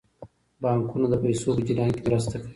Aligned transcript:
بانکونه 0.61 1.07
د 1.09 1.15
پیسو 1.23 1.47
په 1.57 1.61
جریان 1.67 1.89
کې 1.95 2.01
مرسته 2.07 2.35
کوي. 2.41 2.49